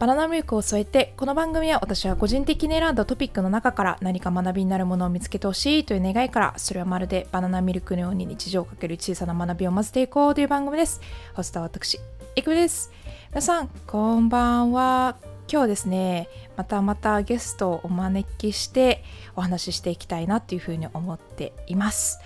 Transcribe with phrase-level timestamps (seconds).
[0.00, 11.02] バナナミルクを添えてこの番組は私は個人的に選んだトピックの中から何か学びになるものを見つけてほしいという願いからそれはまるでバナナミルクのように日常をかける小さな学びを混ぜていこうという番組です。
[11.34, 12.00] ホストは私
[12.34, 12.90] いくです。
[13.28, 15.18] 皆さんこんばんは。
[15.52, 19.04] 今日ですねまたまたゲストをお招きして
[19.36, 22.20] お話ししていきたいなっていうふうに思っています。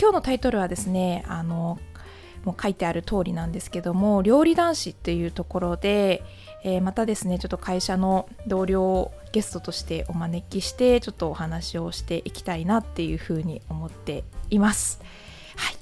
[0.00, 1.80] 今日のタイトルはですねあの
[2.44, 6.22] もう書いてある通りなんですけども料理男子っていうところで
[6.68, 15.00] えー、またですねちょっと会社の同僚をゲストとしてお招きしてちょっとお話をしていきたいなっていうふうに思っています。
[15.56, 15.74] はい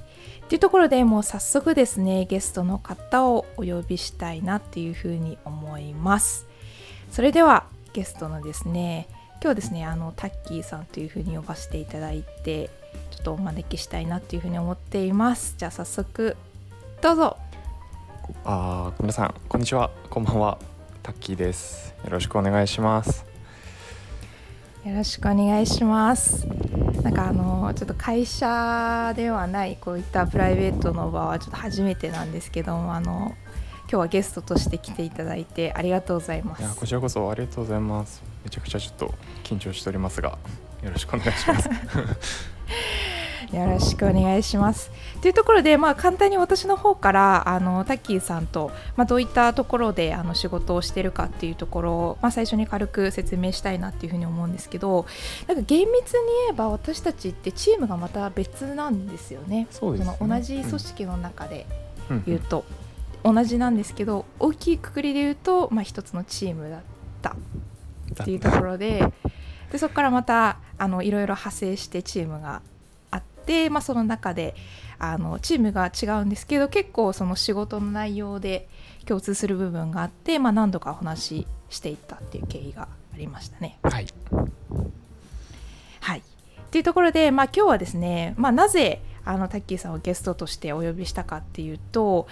[0.48, 6.46] というところでもう早速ですねゲストの方をお呼びしたいなっていうふうに思います。
[7.10, 9.08] それではゲストのですね
[9.42, 12.70] 今日ですねあのタッキーさんというふうに呼ばせていただいて
[13.11, 15.56] ちょっとお招きしたいなっていうふうに思っています。
[15.58, 16.36] じゃあ早速
[17.00, 17.36] どうぞ。
[18.44, 20.58] あ皆さんこんにちはこんばんは
[21.06, 21.94] タッキーです。
[22.02, 23.24] よろしくお願いします。
[24.84, 26.48] よろしくお願いします。
[27.04, 33.36] なんかあのちょっと会社ではないこういったプライベートの場はちょっと初めてなんですけどもあの
[33.82, 36.62] 今日はゲストとして来ていただいてありがとうございます。
[36.62, 38.24] いやこちらこそありがとうございます。
[38.42, 40.30] めちゃくちゃちょっと緊張しておりますが
[40.82, 41.70] よろしくお願いします
[43.52, 44.91] よろしくお願いします。
[45.20, 55.06] というところで、まあ、簡単に私の方からあのタッキーさんと、まあ、どういったところであの仕事をしてるかっていうところを、まあ、最初に軽く説明したいなっていうふうに思うんですけど
[55.47, 59.67] なんか厳密に言えば私たちってチームがまた別なんですよね。
[59.70, 61.67] そうですね同じ組織の中で
[62.27, 62.64] 言うと、
[63.24, 66.80] うん、同じなんですけど大きいくくりで言うと、まあ、一つのチームだっ
[67.22, 67.36] た
[68.22, 69.12] っていうところで。
[69.70, 72.63] でそこからまたあのいろいろ派生してチームが
[73.46, 74.55] で、まあ、その中で
[74.98, 78.68] あのチームが違うんですけど結構その仕事の内容で
[79.07, 83.79] 共通する部分があって、まあ、何度かお話ししていったっていう経緯がありましたね。
[83.83, 84.07] はい、
[86.01, 86.23] はい、っ
[86.70, 92.28] ていうところで、まあ、今日はですね、まあ、なぜあのタッキーさんをゲストとしてお呼びしたかっていうと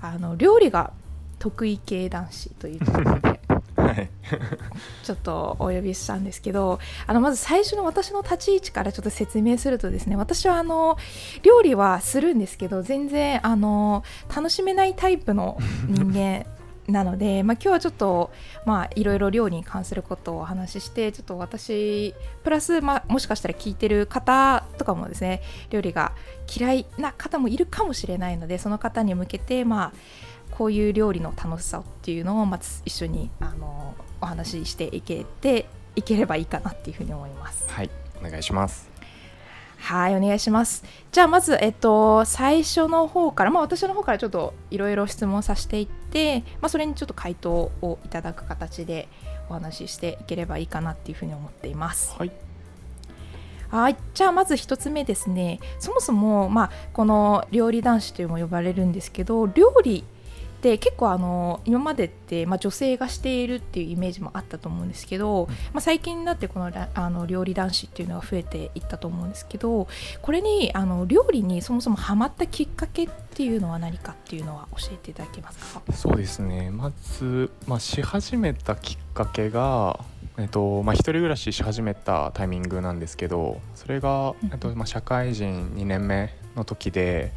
[0.00, 0.92] あの料理が
[1.38, 3.33] 得意系男子というところで
[5.02, 10.96] ちょっとお呼びしたんですけどあのまず最初の私の立ち位置からちょっと説明するとですね私はあの
[11.42, 16.46] 料理はするんですけど全然あの楽しめないタイプの人間
[16.86, 18.30] なので、まあ、今日はちょっと、
[18.66, 25.40] まあ、いろいろ料理に関することをお話ししてちょっと私プラス、まあ、もしかしたら聞いてる方とかもですね
[25.70, 26.12] 料理が
[26.54, 29.92] 嫌いな方もいるかもしれないのでその方に向けて、まあ、
[30.56, 35.66] こういう料理の楽しさっていうのをまず一緒にあのお話ししていけて
[35.96, 37.64] いければいいかなっていうふうに思います。
[37.68, 38.94] はいお願いします
[39.78, 40.82] はいお願いします
[41.12, 49.08] じゃあまず、えっと、最初の方から、まあ、私の方からちょっといろいろ質問させていって、まあ、それにちょっと回答をいただく形で
[49.50, 52.14] お話ししていければいいかなっていうふうに思っています。
[52.18, 52.30] はい
[53.70, 60.04] はいじゃあまず1つ目ですねそもそも、まあ、この料理男子というも呼ばれるんですけど料理
[60.64, 69.86] で結構あの今までって、まあ、女性がしているっていうイメージもあったと思うんですけど、まあ、最近になってこのあの料理男子っていうのが増えていったと思うんですけど
[70.22, 75.82] これにあの料理にそもそもハマったきっかけっていうのは何かっていうのは教えていただけますか？
[75.92, 76.70] そうですね。
[76.70, 80.00] まず、まあ、し始めたきっかけが
[80.38, 87.32] えっとまあ、一人暮らしし始めたタイミングなんですけどそれが、えっとまあ、社会人2年目の時で、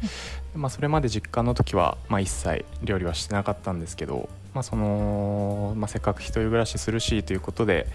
[0.54, 7.86] まあ、それまで実家の時は、まあ、一切料理はしてなかったんですけど、まあそのまあ、せっかく一人暮らしするしということで、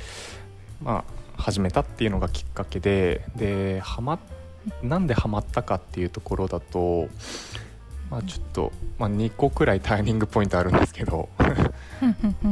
[0.81, 1.03] ま
[1.37, 4.19] あ、始めたっていうのがきっかけでではま
[4.81, 7.09] なんでハマったかっていうところだと、
[8.09, 11.29] まあ、ちょっと、まあ、2個くらいターニングポイントあるんですけど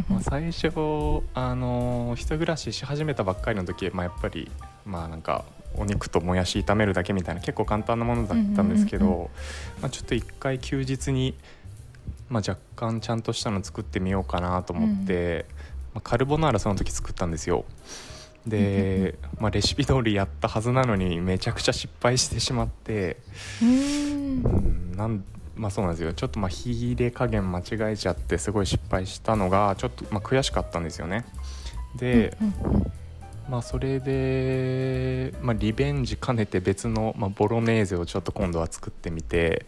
[0.09, 0.71] まあ最初
[1.33, 4.51] あの一人暮らしし始めたばっかりの時、まあ、やっぱり
[4.85, 5.45] まあなんか
[5.75, 9.29] お肉ともやし炒めるだけみたいな結構簡単なものだったんですけど、
[9.81, 11.35] まあ、ちょっと一回休日に、
[12.29, 15.45] まあ、若干ちゃんとしたの作ってみようかなと思って、
[15.93, 17.65] まあ、カルボナーラその時作ったんですよ。
[18.45, 23.17] で、まあ、レシピ通りやったはずなのにめちゃくちゃ失敗してしまって
[23.61, 24.91] うん。
[24.95, 25.23] なん
[25.55, 26.13] まあそうなんですよ。
[26.13, 27.63] ちょっとまあ火入れ加減間違
[27.93, 31.25] えちゃってすごい失敗したのがちょっとまあ悔しかったんですよね。
[31.95, 32.35] で、
[33.49, 39.65] まあ、それで、まあ、リベンジ兼ねて別の、まあ、ボロネーゼをちょっと今度は作ってみて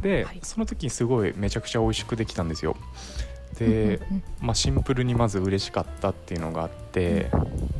[0.00, 2.76] で、はい、その時にすごいめちゃくちゃ美味しくできたんですよ。
[3.58, 4.00] で、
[4.40, 7.30] まあ、シンプルにまず嬉しかったっていうのがあって、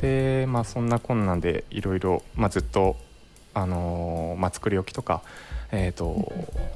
[0.00, 2.96] で、まあ、そんなこんなんでいろいろずっと、
[3.54, 5.22] あのー、まあ、作り置きとか、
[5.70, 6.32] えーと、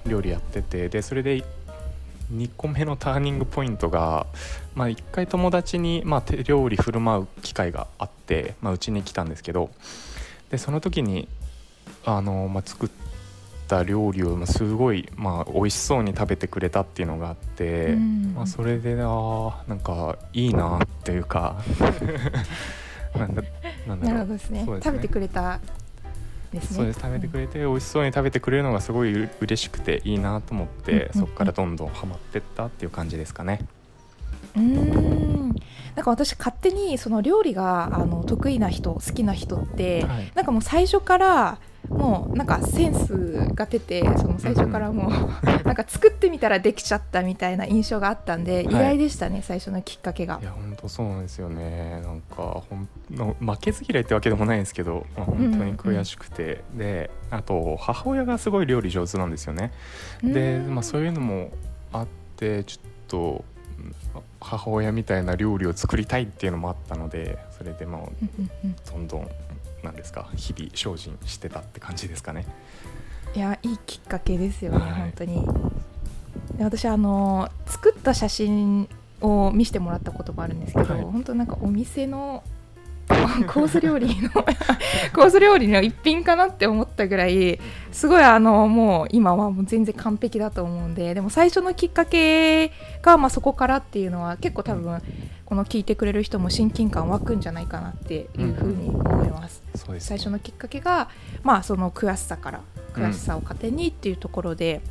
[0.07, 1.43] 料理やっててでそれで
[2.33, 4.27] 2個目のターニングポイントが、
[4.75, 9.71] まあ、1回友達に、まあ、手料理振る舞う機会があってうち、に来たんですけど
[10.51, 11.29] でその時に
[12.05, 12.91] あの、まあ、作っ
[13.69, 21.63] た料理をすごい、まあ、美味しそうに食べてくれたっていうのがあって、うん、まあ、それであなんかいいなっていうか
[23.17, 23.43] なんだ
[23.87, 24.15] なんだろう。
[24.15, 25.61] なるほどですね、ね、食べてくれた
[26.53, 26.77] ですね。
[26.77, 27.01] そうです。
[27.01, 33.61] 食べてくれて、美味しそうに食べてくれるのがすごい嬉しくていいなと思って、そこからどんどんハマってったっていう感じですかね。
[34.57, 35.57] うん。
[35.95, 41.59] なんか私勝手にその料理があの得意な人好きな人って、はい、なんかもう最初から
[41.89, 50.39] もうなんかセンスが出てその最初からもう なんか作ってみたらできちゃったみたいな印象があったんで、意外でしたね最初のきっかけが。
[50.41, 52.01] いや本当そうなんですよね。
[52.03, 59.73] なんかほんの負けず嫌いってわけでもないんですけど、まあ、本当に悔しくて、うんうん、であと母親がすごい料理上手なんですよね。
[60.23, 61.51] で、まあ、そういうのも
[61.93, 62.07] あっ
[62.37, 63.45] てちょっと
[64.41, 69.29] 母親みたいな料理を作りたいっていうのもあったのでそれでもうどんどん
[69.83, 72.47] なんですか日々精進してたって感じですかね。
[73.35, 75.47] いやいいきっかけですよね、はい、本当に。
[76.57, 78.89] で私あの作った写真
[79.21, 82.43] を見せてもらったこともあるんですけど、はい、本当なんかお店の
[83.47, 84.31] コース料理の
[85.15, 87.59] コース料理の一品かなって思ったぐらい
[87.91, 92.73] すごいあのもう今はもう全然完璧だと思うんででも最初のきっかけ
[93.03, 95.03] がまあそこからっていうのは結構多分
[95.45, 99.63] この聞いてくれる人も親近感湧くんじゃないかなっていうふうに思います。
[99.89, 101.09] うん、最初のきっかけが
[101.43, 102.61] まあその悔しさから
[102.95, 104.83] 悔しさを糧にっていうところで、うん、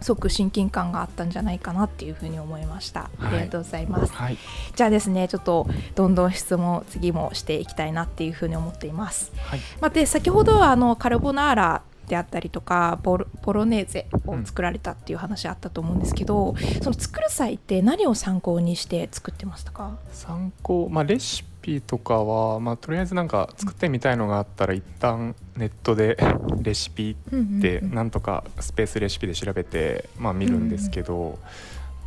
[0.00, 3.10] すごく親近感があったんじゃないかなっていうふうに思いました。
[3.20, 4.12] ありがとうございます。
[4.12, 4.38] はい、
[4.74, 9.32] じゃあですね、ちょっとどんどん質問次もしていきたいなっていうふうに思っています。
[9.36, 19.96] はい、まあ、で先ほどはあのカルボナーラであったりとかボロネーゼを作られたっていう話あったと思うんですけど、うん、その作る際って何を参考にして作ってましたか？
[20.12, 21.48] 参考、まあ、レシピ
[21.86, 26.16] とかは、まあ、とりあえずなんか作ってみたいのがあったら一旦ネットで
[26.62, 31.38] レシピってなんとかスペースレシピで調べて、まあ、見るんですけど、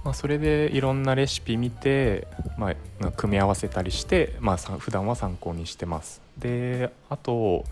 [0.04, 2.28] まあ、それでいろんなレシピ見て、
[2.58, 6.22] まあ、組み合わせたりして、まあ、普段は参考にしてます。
[6.38, 7.66] であと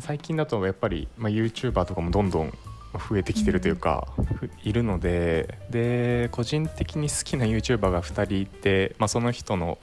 [0.00, 2.52] 最近だとやっぱり、まあ、YouTuber とかもどんどん
[2.94, 9.78] 増えてきてるというか、うん、いるのでで個人的に好きな YouTuber が2人いて、まあ、その人の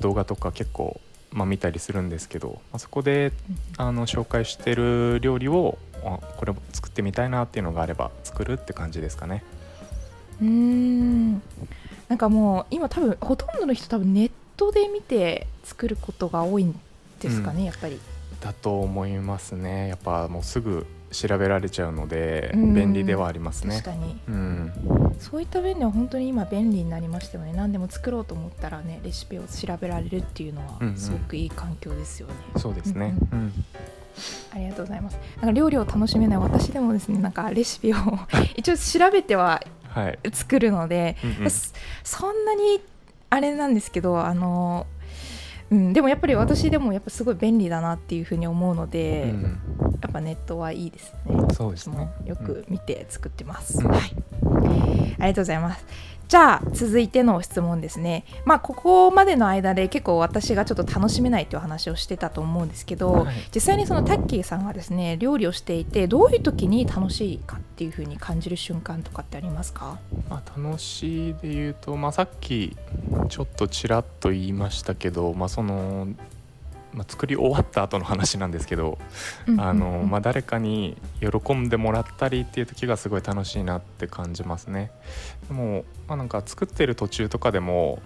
[0.00, 1.00] 動画とか結構、
[1.32, 3.32] まあ、見たりするんですけど、まあ、そこで、
[3.76, 5.78] あの紹介してる料理を
[6.36, 9.42] これ作ってみたいなっていうのがあれば作るって感じですかね。
[10.40, 11.32] うん。
[12.08, 16.78] なんかもう今多分ほとんどの人多分ネットで見て作ることが多いん
[17.20, 18.00] ですかね、うん、やっぱり。
[18.40, 19.88] だと思いますね。
[19.88, 23.76] やっぱもうすぐ調べられちゃうので便利ではありますね。
[23.82, 24.72] 確かに、うん、
[25.18, 27.52] そういった便利は本当に今便利になりましたよね。
[27.52, 33.52] 何でも作ろうと思ったらねレシピを調べられるっていうのはすごくいい環境ですよね、うんうん、そうですね、うん、
[34.54, 35.18] ありがとうございます。
[35.36, 37.96] なんか料理を楽しめない私でもですねなんかレシピを
[38.56, 39.60] 一応調べては
[40.32, 41.44] 作るので、はいうん。
[41.44, 41.50] うん、
[42.04, 42.80] そんなに
[43.30, 44.86] あれなんですけどあの
[45.70, 49.60] うん、でもやっぱり私でもやっぱすごい便利だなっていうふうに思うので、うん、
[50.02, 51.36] やっぱネットはいいですね。
[51.52, 52.10] そうですね。
[52.24, 54.00] よく見て作ってます、うん、はい。
[54.00, 55.84] ありがとうございます。
[56.28, 58.24] じゃあ続いての質問ですね。
[58.44, 69.98] まあここまでの間で結構私がちょっと楽しめないという話をしてたと思うんですけど、はい、実際にそのタッキーさんがですね料理をしていてどういう時に楽しいかっていうふうに感じる瞬間とかってありますか？
[70.28, 72.76] まあ楽しいで言うと、まあさっき
[73.28, 76.06] ちょっとちらっと言いましたけど、まあその
[76.92, 78.98] まあ、作り終わった後の話なんですけど、
[79.58, 84.90] あのまあ、誰かに喜んでもらったりっていう時がすごい楽しいなって感じますね。
[85.48, 88.00] でも、まあ、なんか作ってる途中とかでも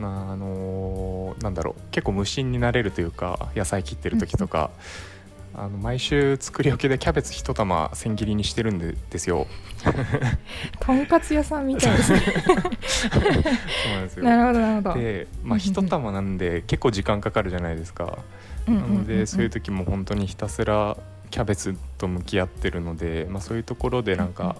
[0.00, 4.70] あのなんだろう結構無心になれるというか野菜切ってる時とか、
[5.54, 9.46] あの毎週作り置きでキャベツ一玉千切りにしてるんですよ。
[10.80, 12.20] とんかつ屋さんみたいですね。
[12.20, 14.24] そうなんですよ。
[14.24, 14.94] なるほどなるほど。
[14.94, 18.18] で、まあ一玉なんで結構時間かかるじゃないですか。
[18.66, 20.96] なのでそういう時も本当にひたすら
[21.30, 24.56] キャベツと向き合ってるので、まあそういうところでなんか。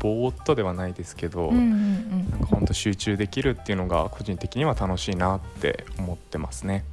[0.00, 6.84] ぼーっとではないですけど、なんか本当集中できるっていうのが個人的には楽しいなって思ってますね。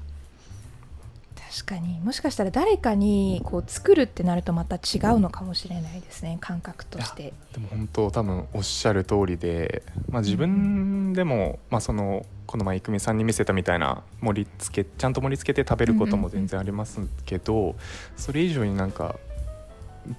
[1.52, 2.00] 確かに。
[2.00, 6.38] もしかしたら誰かにこう作るってなるとまた違うのかもしれないですね。
[6.40, 7.34] 感覚として。
[7.52, 17.76] でも本当多分おっしゃる通りで、まあ、自分でも、まあ、そのこの前郁美さんに見せたみたいな盛り付けちゃんと盛り付けて食べることも全然ありますけど、
[18.16, 19.18] それ以上になんか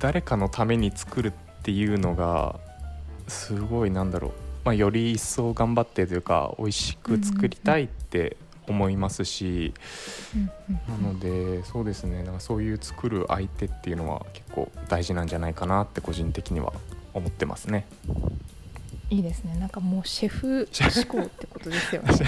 [0.00, 2.60] 誰かのために作るっていうのが
[3.26, 4.32] すごいなんだろう、
[4.64, 9.74] まあ、より一層頑張ってというか美味しく作りたいって思いますし、
[10.34, 12.22] うんうんなのでそうですね。
[12.22, 16.72] なんかそういう作る相手っていうのは結構大事なんじゃないかなって個人的には
[17.14, 17.86] 思ってますね。
[19.10, 19.56] いいですね。
[19.58, 22.14] なんかもうシェフ志向ってことですよね。
[22.14, 22.22] シ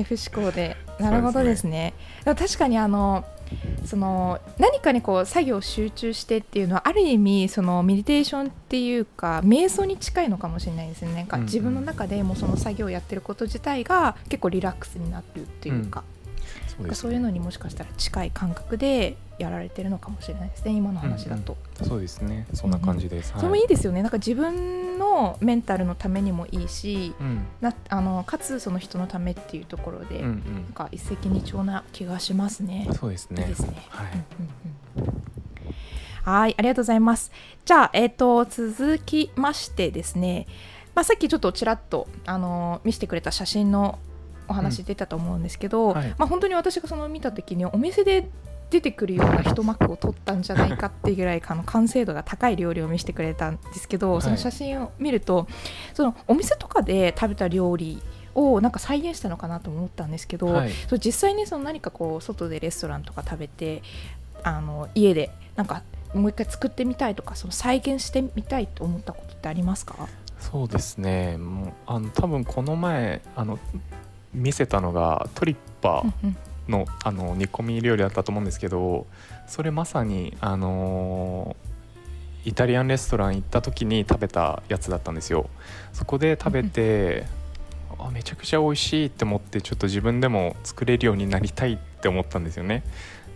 [0.00, 0.16] ェフ。
[0.16, 0.76] 志向で。
[1.00, 1.94] なるほどですね。
[2.24, 3.24] でも確かにあの
[3.84, 11.14] その何かにこう作業集中してっていうのはある意味そのメディテーションっていうか瞑想に近いのかもしれないですね。
[11.14, 16.02] なんか自分の中でもその作業をやってること自体が結構リラックスになってるっていうか、
[16.76, 21.56] そうねそういうのにもしかしたら近い感覚でやられてるのかもしれないですね今の話だと。
[21.82, 23.32] そうですねそんな感じです。
[23.36, 32.88] それもいいですよねなんか自分のメンタルのためにもいいしうんなあのかつその人のためっていうところで、なんうんうんか一石二鳥な気がしますね。
[32.98, 33.42] そうですね。
[33.42, 33.86] いいですね。
[33.88, 34.06] はい。
[34.12, 34.18] うん
[35.00, 35.26] うんうん
[36.26, 37.30] はい、ありがとうございます。
[37.64, 40.48] じゃあ、えっ、と、続きましてですね。
[40.92, 44.00] まあ、さっきちょっとちらっと、あの見せてくれた写真の
[44.48, 45.94] お話出たと思うんですけど、うん。
[45.94, 46.14] はい。
[46.18, 48.28] まあ、本当に私がその見た時にお店で
[48.70, 54.22] 出てくるような一幕を撮ったんじゃないかっていうぐらいあの完成度が高い料理を見せてくれたんですけど、はい。
[54.22, 55.46] その写真を見ると
[55.94, 58.02] そのお店とかで食べた料理
[58.34, 60.72] をなんか再現したのかなと思ったんですけど、はい。
[60.88, 63.82] そう実際にその何かこう外でレストランとか食べて
[64.42, 70.08] あの家でなんかもう一回作ってみたいとかその再現してみたいと思ったことってありますか？
[70.38, 71.36] そうですね。
[71.38, 73.58] もうあの多分この前あの
[74.36, 76.36] 見せたのがトリッパーうん
[76.68, 79.06] のあの煮込み料理だったと思うんですけど、
[79.46, 81.56] それまさにあの
[82.44, 85.48] イタリアンレストラン行った時に食べたやつだったんですよ。
[85.92, 87.24] そこで食べて。
[87.98, 92.82] あめちゃくちゃ美味しいって思ってちょっと自分でも作れるようになりたいって思ったんですよね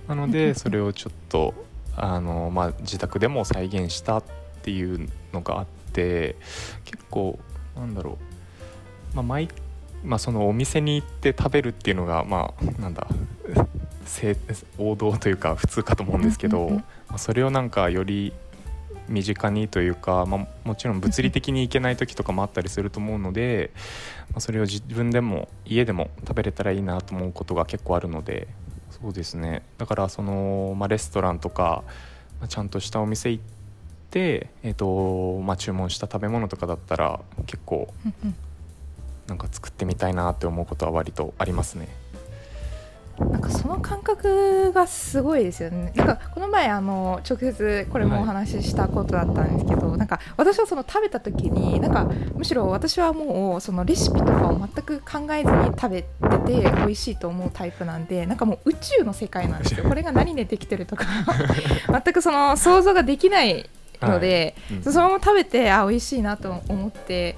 [0.07, 1.55] なのでそれをちょっと
[1.97, 4.25] あの、まあ、自宅でも再現したっ
[4.63, 6.37] ていうのがあって
[6.85, 7.39] 結構
[7.75, 8.19] なんだろ
[9.15, 9.49] う、まあ毎
[10.05, 13.07] まあ、そのお店に行って食べるっていうのがまあなんだ
[14.07, 14.37] 正
[14.79, 16.81] 王道というか普通かと思うんですけど、
[17.17, 18.33] それをなんかより
[19.09, 23.73] 身近にというか、まあ、もちろん物理的に行けない時とかもあったりすると思うので、
[24.31, 28.47] まあ、それを自分でも家でも食べれたらいいなと思うことが結構あるので
[28.91, 29.63] そうですね。
[29.79, 31.83] だからその、まあ、レストランとか、
[32.39, 33.45] まあちゃんとしたお店行っ
[34.11, 37.93] て、えーとまあ、注文した食べ物とかだったら結構
[39.31, 41.89] なんか作ってみたいなって思うことは割とありますね。
[43.21, 45.93] なんかその感覚がすごいですよね。
[45.95, 59.85] なんかこの前あの直接これもお話ししたことだったんですけど、なんか私はその食べた時になんかむしろ私はもうそのレシピとかを全く考えずに食べてて美味しいと思うタイプなんで、なんかもう宇宙の世界なんですよ。
[59.85, 61.05] これが何でできてるとか
[62.05, 63.71] 全くその想像ができない
[64.03, 67.37] ので、はいうんそのまま食べてあ美味しいなと思って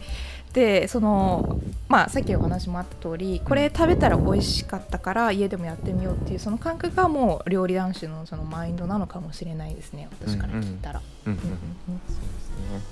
[0.52, 1.58] でその
[1.92, 11.02] まあさっきお話もあった通りこれ食べたら美味しかったから家でもやってみようっていうその感覚がもう料理男子のそのマインドなのかもしれないですね私から聞いたら。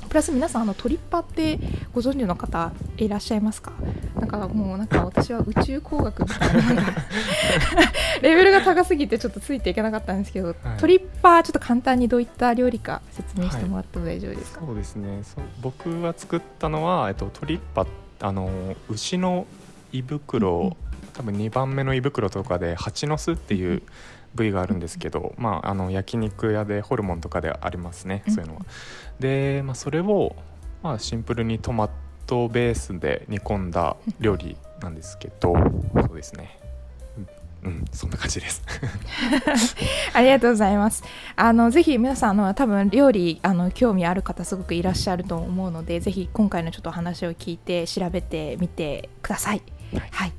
[0.08, 1.58] プラス皆さんあのトリッパって
[1.94, 3.72] ご存知の方いらっしゃいますか？
[4.18, 6.82] なんかもうなんか私は宇宙工学みたいな
[8.20, 15.22] レベルが高すぎてちょっとついていけなかったんですけど、トリッパーちょっと簡単にどういった料理か説明してもらっても大丈夫ですか、そうですね。
[15.62, 17.86] 僕が作ったのは、えっと、トリッパ
[18.20, 19.46] あの牛の
[19.92, 20.76] 胃袋、
[21.14, 23.82] 多分2番目の胃袋とかで蜂の巣っていう
[24.34, 28.34] 部位があるんですけど、まあ、あの焼肉屋でホルモンとかでありますね、うん。
[28.34, 28.62] そういうのは。
[29.18, 30.36] で、まあ、それを、
[30.82, 31.90] まあ、シンプルにトマ
[32.26, 35.54] トベースで煮込んだ料理なんですけど
[36.06, 36.59] そうですね
[37.64, 38.62] うん、うん、そんな感じです。
[40.12, 41.02] ありがとうございます。
[41.36, 49.62] あのぜひ皆さんあの多分料理あの興味ある方すごくいらっしゃると思うので、ぜひ今回のちょっと話を聞いて調べてみてください。
[49.92, 50.32] はいはい。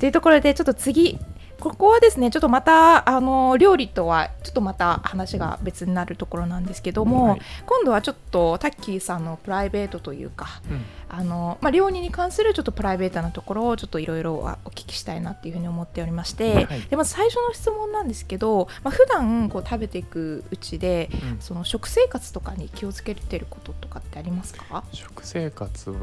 [0.00, 1.18] というところでちょっと次。
[1.60, 7.40] ここはですねちょっとまたあの料理とはちょっとまた話が別になるところなんですけども、はい。
[7.66, 10.84] 今度はちょっとタッキーさんのプライベートというかうん。
[11.10, 16.80] あの、まあ、料理に関するちょっとプライベートなところをちょっといろいろお聞きしたいなっていうふうに思っておりまして、はい。
[16.82, 21.40] でまず最初の質問なんですけど、まあ普段こう食べていくうちでうん。
[21.40, 24.84] その食生活とかに気をつけてることとかってありますか？
[24.92, 25.94] 食生活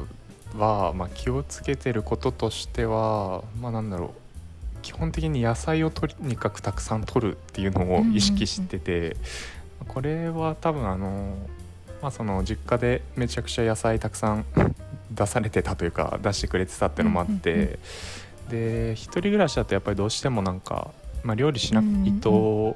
[0.57, 4.09] は、まあ、気をつけてることとしてはまあなんだろう
[4.85, 9.17] 基本的に野菜をとにかくたくさん取るっていうのを意識してて、
[9.87, 11.35] これは多分あの、
[12.03, 14.45] まあ、その実家でめちゃくちゃ野菜たくさん
[15.09, 17.79] 出されてたというか出してくれてたっていうのもあって、うんうんうん
[18.45, 20.91] で一人暮らしだとやっぱりどうしてもなんか、
[21.23, 22.75] まあ、料理しないうんうんと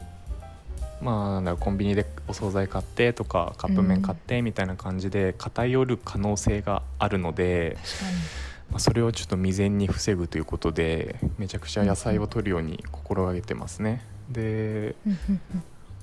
[0.99, 14.05] まあなんだコンビニでお惣菜買ってとかカップ麺買ってみたいな感じで偏る可能性があるので、確かにま、それをちょっと未然に防ぐということでめちゃくちゃ野菜を摂るように心がけてますね。
[14.29, 14.95] で、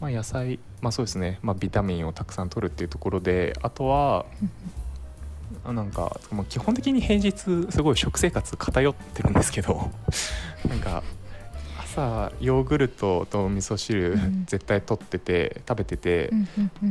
[0.01, 4.27] まあ、野菜、まあ、そうですね、まあ、ビタミンをたくさん摂るっていうところであとは
[5.65, 9.91] あなんかもう基本的に平日すごい食生活偏ってるんですけど
[10.69, 11.03] なんか
[11.83, 16.31] 朝ヨーグルトと味噌汁絶対取ってて食べてて、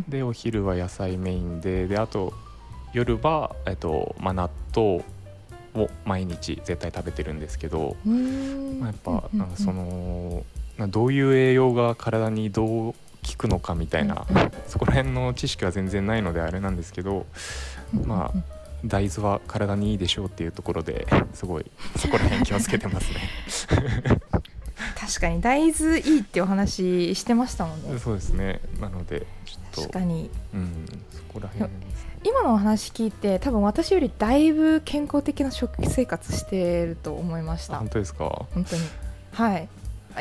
[0.08, 2.34] でお昼は野菜メインでであと
[2.94, 5.04] 夜は、えっとまあ、納豆
[5.76, 10.44] を毎日絶対食べてるんですけど、まあ、やっぱなんかその、
[10.78, 12.96] などういう栄養が体にどう効
[13.38, 14.26] くのかみたいな、
[14.68, 17.26] そこら辺の知識は全然ないのであれなんですけど
[18.06, 18.40] まあ
[18.86, 21.66] 大豆は体にいいでしょうっていうところですごい
[21.98, 23.20] そこら辺気をつけてますね。
[25.00, 28.00] 確かに大豆いいってお話してましたもんね。
[28.00, 28.60] そうですね。
[28.80, 30.30] なのでちょっと確かに。
[30.54, 31.70] うんそこら辺。
[32.26, 37.76] 今のお話聞いて多分私よりだいぶ健康的な食生活してると思いました。
[37.76, 38.82] あ本当ですか、は本当に。
[39.32, 39.70] はい。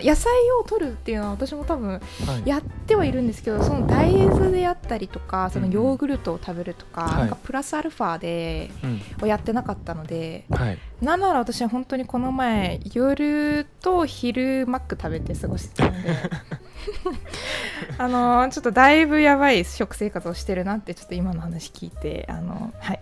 [0.03, 2.01] 野菜を取るっていうのは私も多分
[2.45, 7.19] い、やってはいるんですけどその大豆であったりとかそのヨーグルトを食べるとか,、はい。
[7.21, 9.01] なんかプラスアルファでうん。
[9.23, 16.09] をやってなかったのではい、なんなら私は本当にこの前夜と昼マック食べて過ごしてたので
[17.97, 23.01] あのちょっとだいぶやばい食生活をしてるなってちょっと今の話聞いてあのはい。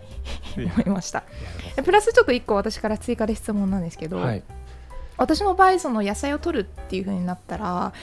[0.55, 1.23] 思いました。
[1.75, 4.43] でプラスちょっと1個私から追加で質問なんですけど、はい。
[5.17, 7.93] 私の場合その野菜を取るっていう風になったら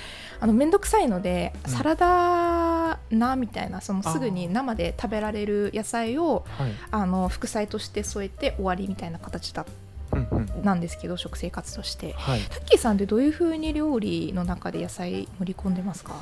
[0.40, 1.70] あの面倒くさいので、うん。
[1.70, 6.72] サラダ菜みたいなそのすぐに生で食べられる野菜をはい。
[6.90, 9.64] あの副菜として添えて終わりみたいな形だ
[10.12, 12.14] うんうんなんですけど食生活として。
[12.14, 12.40] はい。
[12.40, 16.14] タッキーさんってどういう風に料理の中で野菜盛り込んでますか？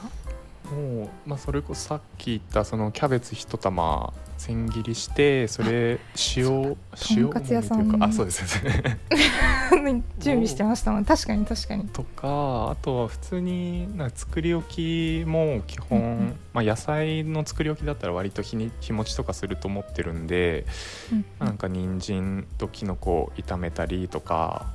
[0.74, 5.98] もう、まあ、それこそさっき言ったそのキャベツ一玉千切りしてそれ
[6.36, 6.76] 塩
[7.10, 8.98] 塩とんかつ屋さんあそうですね
[10.18, 11.88] 準備してましたもん確かに確かに。
[11.88, 16.36] とかあとは普通にな作り置きも基本、うんうん。
[16.52, 20.66] まあ、野菜の作り置きだったら割と日に日持ちとかすると思ってるんで、
[21.38, 24.66] なんか人参ときのこ炒めたりとか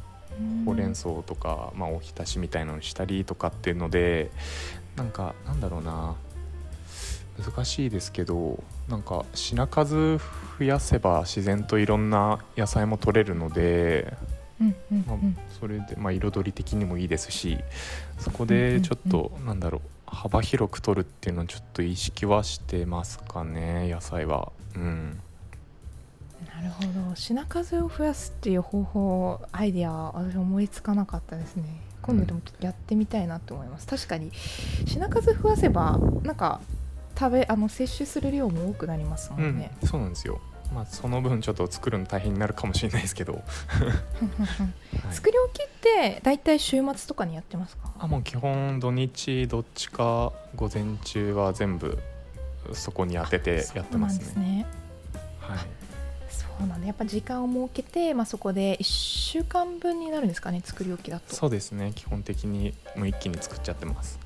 [0.65, 4.31] ほうれん草とか、まあ、おひたしみたいなのしたりとかっていうので
[4.95, 6.15] なんかなんだろうな。
[7.41, 10.17] 難しいですけどなんか品数
[10.59, 14.13] 増やせば自然といろんな野菜も取れるので、
[14.61, 15.17] うんうんま
[15.59, 17.57] それで、まあ、彩り的にもいいですし
[18.19, 24.51] そこでちょっと、なんだろう幅広く取るっていうのはちょっと意識はしてますかね野菜は。
[24.75, 25.19] うん。
[26.55, 27.15] なるほど。
[27.15, 31.63] 品数を増やすっていう方法アイディア私思いつかなかったですね
[32.03, 34.29] 今度でもやってみたいなと思います、確かに
[34.85, 36.61] 品数増やせばなんか
[37.17, 40.39] 食べあの摂取する量も多くなりますもんね、うん、そうなんですよ。
[40.73, 43.43] まあその分ちょっと作るの大変になるかもしれないですけど、 はい
[45.13, 47.91] 作り置きって大体週末とかにやってますか？
[47.99, 51.99] あもう基本土日どっちか午前中は全部
[52.73, 54.63] そこに当ててやってますそうなんね。
[54.63, 54.65] ですね
[55.39, 55.59] はい。
[56.59, 61.91] そうなんだやっぱ時間を設けて、まあ、そこで1週間分になるんですかね作り置きだとそうですね。
[61.95, 64.19] 基本的にもう一気に作っちゃってます。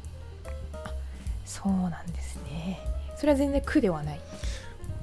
[1.46, 2.80] そうなんですね
[3.16, 4.20] それは全然苦ではない？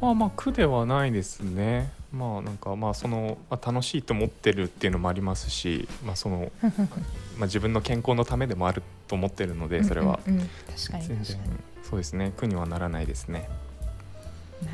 [0.01, 1.91] まあまあ苦ではないですね。
[2.13, 6.69] まあなんかまあその、まあ、楽しいと思ってるっていうのもありますし、まあその ま
[7.43, 13.49] あ自分の健康のためでもあると思ってるのでそれはうんうんうん確かに確かにそうですね苦にはならないですね。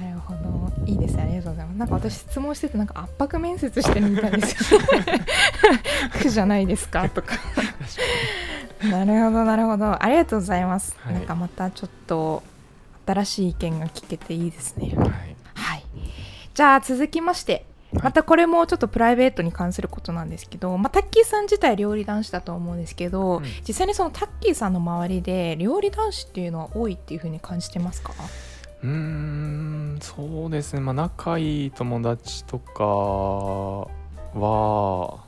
[0.00, 0.72] なるほど。
[0.86, 1.22] いいですね。
[1.22, 1.78] ありがとうございます。
[1.78, 4.86] なんか私質問しててなんか圧迫面接してるみたいですよね。
[6.22, 7.36] 苦 じゃないですかとか。
[8.82, 10.02] なるほどなるほど。
[10.02, 11.14] ありがとうございます、はい。
[11.14, 12.42] なんかまたちょっと
[13.06, 14.92] 新しい意見が聞けていいですね。
[14.96, 15.08] はい。
[15.54, 15.84] はい。
[16.54, 18.02] じゃあ続きましてはい。
[18.04, 23.44] またこれもちょっとプライベートに関することなんですけど、まあ、タッキーさん自体料理男子だと思うんですけど、うん。
[23.66, 28.14] 実際にそのタッキーさんの周りで料理男子っていうのは多いっていうふうに感じてますか？
[28.82, 30.80] うーんそうですね。
[30.80, 32.84] まあ仲いい友達とか
[34.38, 35.24] は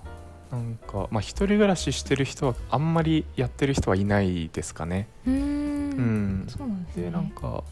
[0.51, 5.09] なんかまあ一人暮らししてる人はあんまりやってる人はいないですかね。
[5.27, 6.47] うーんうん。
[6.49, 7.03] そうなんですね。
[7.05, 7.63] でなんか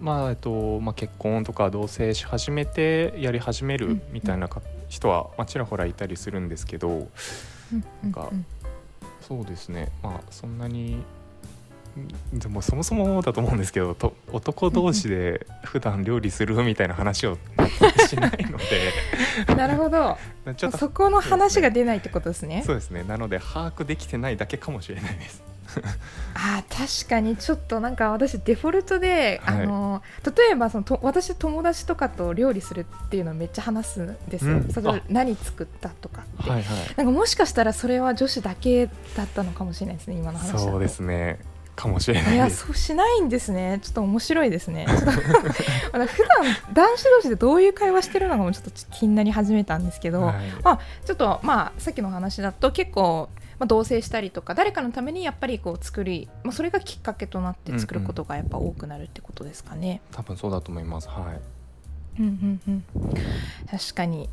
[0.00, 6.94] まあえっとまあ、結婚とか同棲し始めてやり始めうんるみたいなか人は、まあ、ちらほらいたりするんですけどう
[7.74, 8.46] んなんかうん。
[9.20, 9.90] そうですね。
[10.02, 11.04] まあそんなにん
[12.32, 17.38] でもそもそもだと思うんですけどと男同士で普段料理するみたいな話を
[18.06, 18.92] しないので。
[19.48, 20.18] う んなるほど。
[20.56, 22.62] ちょっとそこの話が出ないってことですね。
[22.66, 23.02] そうですね。
[23.02, 25.42] なので把握できてないだけかもしれないです。
[26.34, 29.62] あー確かにちょっとなんか私デフォルトで、はい。
[29.62, 34.68] あの例えばそのと私友達とかと料理するっていうのをめっちゃ話すんですよ、うん。
[34.70, 35.00] それあ。
[35.08, 36.76] 何作ったとかって、はいはい。
[36.96, 40.58] なんかもしかしたらそれは女子だけだったのかもしれないですね今の話だと。
[40.58, 41.38] そうですね
[41.76, 43.78] かもしれないいやそうしないんですね。
[43.82, 44.86] ちょっと面白いですね。
[44.88, 45.06] ちょっと
[45.92, 50.36] まだ普段男子同士でどういう会話してるのかもちょっと気になり始めたんですけど、はい。
[50.64, 60.00] まあちょっとまあさっきの話だと結構、まあ、同棲したりとか誰かのためにやっぱりこう作り、まあ、それがきっかけとなって作ることがやっぱ多くなるってことですかね。
[60.12, 61.08] 多分そうだと思います。
[61.08, 62.20] はい。
[62.20, 62.84] うんうんうん、
[63.70, 64.30] 確かに。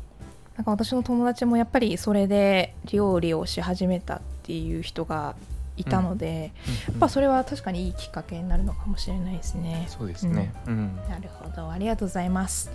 [0.56, 5.34] なんか私の友達もやっぱりそれで料理をし始めたっていう人が
[5.76, 6.52] いたので、
[6.88, 9.86] やっぱそれは確かにいいきっかけになるのかもしれないですね。
[9.88, 10.52] そうですね。
[10.66, 10.96] うん。
[11.08, 11.70] なるほど。
[11.70, 12.70] ありがとうございます。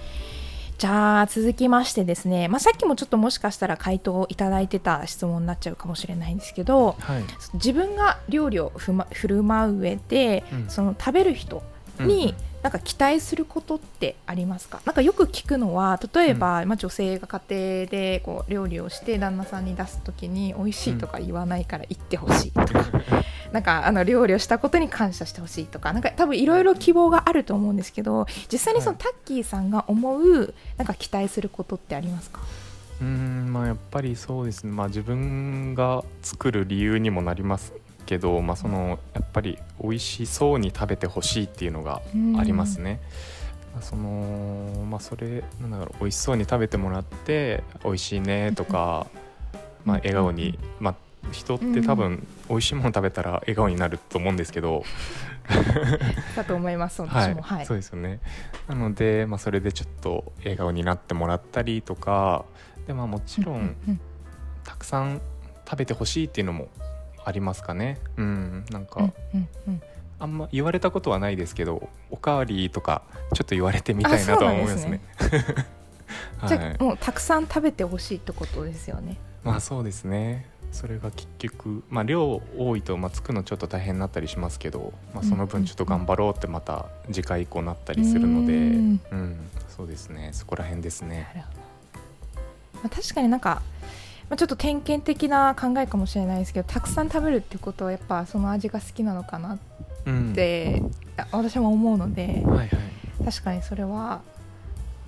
[0.78, 7.24] じゃあ続きましてですね、まあ、さっきもちょっともしかしたら回答いただいてた質問になっちゃうかもしれないんですけどはい。
[7.56, 10.70] 自分が料理をふ、ま、振る舞う上で、うん。
[10.70, 11.64] その食べる人
[12.00, 14.82] になんか期待することってありますか？
[14.86, 22.86] なんかよく聞くのは例えば、まあ、女性が家庭でこう料理をして旦那さんに出す時に美味しいとか言わないから言ってほしいとか、
[23.54, 29.04] なんかあの料理をしたことに感謝してほしいとかなんか多分いろいろ希望があると思うんですけど実際にそのはい。
[29.04, 32.41] タッキーさんが思うなんか期待することってありますか？
[33.02, 34.72] うんまあやっぱりそうですね。
[34.74, 37.72] まあ自分が作る理由にもなります
[38.10, 42.02] けどまあそのやっぱり美味しそうに食べてほしいっていうのが
[42.39, 43.00] ありますね。
[43.72, 49.06] まあそのまあそれなんだろう美味しそうに食べてもらって美味しいねとか、
[49.86, 50.95] まあ笑顔にまあ
[51.32, 54.84] 人って多分美味しいもの食べたら笑顔になると思うんですけど、
[56.36, 57.36] だと思います私はい。
[57.36, 57.65] も、はい。
[57.67, 58.22] そうですよね。
[58.67, 62.45] なので、まあ、それでちょっと笑顔になってもらったりとか
[62.88, 63.76] で、まあ、もちろん。
[64.63, 65.22] たくさん
[65.69, 66.69] 食べてほしいっていうのも
[67.30, 67.98] ありますかね。
[68.18, 69.82] うんなんか、うんうんうん。
[70.20, 75.00] あんま言われたことはないですけどおかわりとかちょっと言われてみたいなとは思いますね。
[76.48, 76.68] じ はい。
[76.68, 79.18] ゃあもうたくさん食べてほしいってことですよね。
[79.44, 80.50] まあそうですね。
[80.72, 88.54] それが結局、まあ、量多いと、まあ、作るのちょっと大変になったりしますけど、まあ、その分ちょっと頑張ろうってままた次回以降なったりするので。
[88.54, 89.00] ううんん
[89.68, 90.30] そうですね。
[90.34, 91.46] そこら辺ですね。
[92.76, 93.62] まあ、確かになんか、
[94.30, 99.58] まあ、ちょっと典型的な考えかもしれないですけどたくさん食べるってことはやっぱその味が好きなのかなっ
[100.06, 100.36] うん。
[101.32, 102.70] 私も思うのではいはい。
[103.26, 104.22] 確かにそれは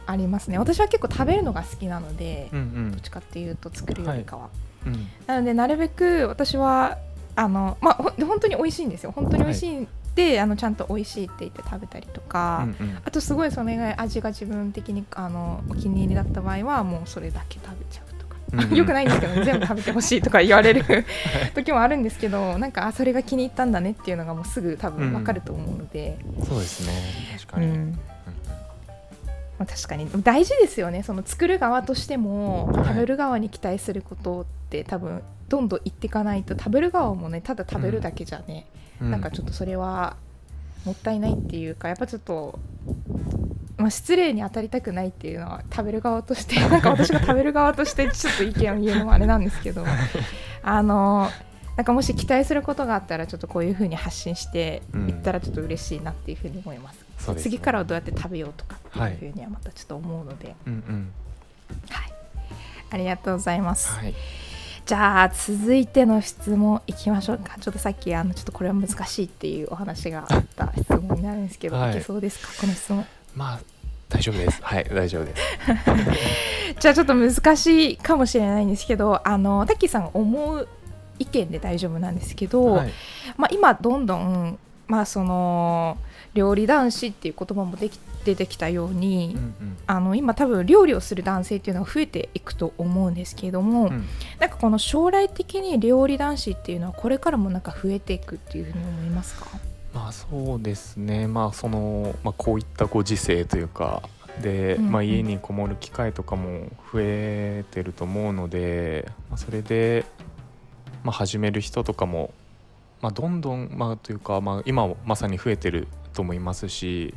[0.05, 0.57] ありますね。
[0.57, 4.49] 私は結構食べるのが好きなので、うんどっちかっていうと作るよりかは、
[4.85, 5.07] うんうん。
[5.27, 6.97] なのでなるべく私は
[7.35, 9.11] あのまあ本当に美味しいんですよ。
[9.11, 12.97] 本当に美味しいんで、あのちゃんと美味しいって言って食べたりとか、うんうん。
[13.05, 18.10] あとすごいそれが味が自分的にあのお気に入りだった場合はもうそれだけ食べちゃう
[18.53, 18.59] うん。
[18.59, 20.83] うんよくないんですけど、全部食べてほしいとか言われる
[21.55, 26.93] 時もあるんですけどなんかあそれが気に入ったんだねっていうのがもうすぐ多分分かると思うので、そうですね。
[27.37, 27.73] 確かに、うん。
[27.73, 27.91] うん。
[27.91, 27.97] ま
[29.59, 30.09] あ、確かに。
[30.23, 31.03] 大事ですよね。
[31.03, 38.65] その作る側としてもはい食べる側に期待することって多分どんどん言っていかないと食べる側もねただ食べるだけじゃね、
[39.01, 40.15] うなんかちょっとそれは
[40.85, 42.57] もったいないっていうかやっぱちょっと、
[43.81, 49.85] まあ、失礼に当たりたくないっていうのは食べる側として なんか私が食べる側としてちょっと意見を言うのもあれなんですけど
[50.63, 51.29] あの
[51.77, 56.99] なんかもし期待することがあったらちょっとこういうふうに発信していったらちょっと嬉しいなっていうふうに思います。
[57.17, 57.51] そうですね。
[57.51, 61.11] 次からはどうやって食べようとかっていうふうにはまたちょっと思うので、うんうん。
[61.89, 62.13] はい、
[62.91, 63.89] ありがとうございます。
[63.89, 64.13] はい。
[64.85, 67.55] じゃあ続いての質問いきましょうか。
[67.59, 71.91] ちょっとさっきあのちょっとこれは難しいっていうお話があった質問になるんですけど、はい。
[71.91, 72.61] い、けそうですか？
[72.61, 73.59] この質問まあ
[74.09, 74.59] 大丈夫です。
[74.63, 75.41] はい大丈夫です。
[76.79, 80.67] じゃあちょっと難しいかもしれないんですけどあのタッキーさんが思う
[81.19, 82.91] 意見で大丈夫なんですけど、はい。
[83.37, 85.97] まあ、今どんどん、まあ、その
[86.33, 94.05] 料理男子っていう言葉もでき出てきたように、うんあの今多分料理をする男性っていうのが増えていくと思うんですけれども、うんうん。
[94.39, 99.47] なんかこの将来的に料理男子っていうのはこれからもなんか増えていくっていうふうに思いますか？
[99.93, 101.27] まあそうですね。
[101.27, 104.03] まあその、まあ、こういったご時世というか
[104.41, 110.05] で、まあ、家にこもる機会とかも増えてると思うので、まあ、それで、
[111.03, 112.33] まあ、始める人とかも、
[113.01, 117.13] まあ、どんどん、まあ、というか、まあ、今もまさに増えてると思いますし、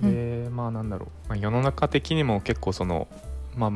[0.00, 3.06] でまあなんだろう、まあ、世の中的にも結構その
[3.56, 3.70] まあ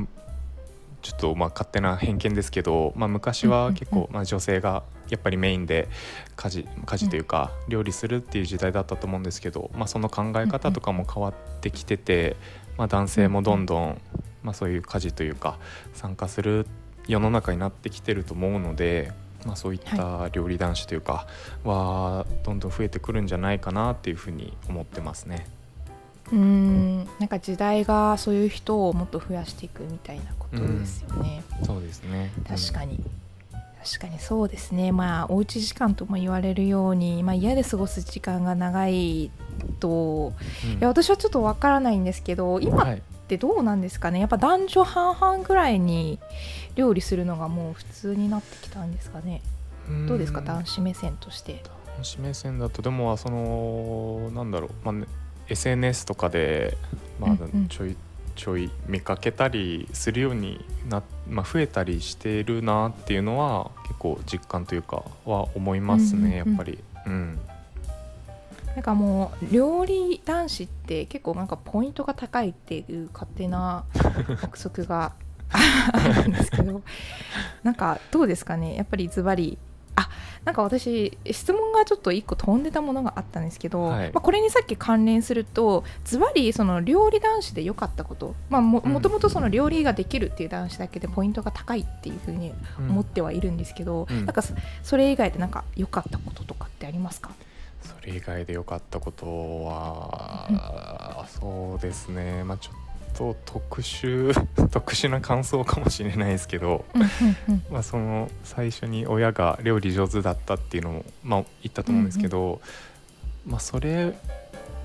[1.03, 5.89] ちょっとまあ勝手な偏見ですけど、まあ、昔は結構まあ女性がやっぱりメインで
[6.37, 12.37] 家事家事というか料理するっていう時代だったと思うんですけど、まあ、その考え方とかも変わってきてて、
[12.77, 14.01] まあ、男性もどんどん
[14.43, 15.59] まあそういう家事というか
[15.95, 16.67] 参加する
[17.07, 19.13] 世の中になってきてると思うので、
[19.47, 21.27] まあ、そういった料理男子というか
[21.65, 25.47] はどんどん増えてくるんじゃないかなっていうふうに思ってますね。
[26.31, 27.05] うん。
[27.19, 31.43] なんか時代がそういう人をもっと増やしていくみたいなことですよね。
[31.61, 32.31] うん、そうですね。
[32.47, 33.11] 確かに、うん
[33.91, 34.93] 確かにそうですね。
[34.93, 39.31] まあおうち時間とも言われるように、まあ、家で過ごす時間が長い
[39.81, 42.99] と、うん、いや私はちょっとわからないんですけど今っ
[43.29, 46.19] てどうなんですかね、やっぱ男女半々ぐらいに
[46.77, 49.43] 料理するのがもう普通になってきたんですかね。
[50.07, 50.41] どうですか？
[50.43, 51.63] 男子目線として。
[51.97, 55.07] 男子目線だとでもそのなんだろう、まあね、
[55.49, 56.77] SNS とかで、
[57.19, 57.37] まあ、
[57.69, 57.97] ちょい、
[58.39, 66.79] ちょい見かけたりするようにな、まあ、増えたりしてるなっていうのは結構実感というかは思いますね、うんうんうん、やっぱり。
[67.07, 67.39] うん。
[68.77, 73.83] なんかもう料理男子って結構なんかポイントが高いっていう勝手な
[74.45, 75.15] 憶測が
[75.51, 76.83] あるんですけど
[77.65, 78.77] なんかどうですかね？
[78.77, 79.59] やっぱりズバリ
[79.99, 80.09] あ
[80.45, 94.43] なんか私質問がちょっと1個飛んでたものがあったんですけど、はい、まあ、これにさっき関連するとズバリその料理男子で良かったこと、まあ、もともとその料理ができるっていう男子だけでポイントが高いっていうふうに思ってはいるんですけど、うん、なんか
[94.83, 97.31] それ以外でなんか良かったこととかってありますか？
[97.83, 99.27] それ以外で良かったこと
[99.65, 102.45] は、うん、そうですね。
[102.45, 104.33] まあちょっと特殊
[104.71, 106.85] 特殊な感想かもしれないですけど
[107.71, 112.61] まあその最初に親が料理上手だったっていうのも、まあ、言ったと思うんですけど、
[113.47, 114.15] まあ、それ